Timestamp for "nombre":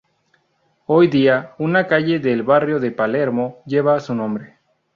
4.15-4.57